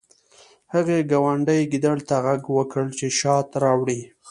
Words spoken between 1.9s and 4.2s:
ته غږ وکړ چې شات راوړي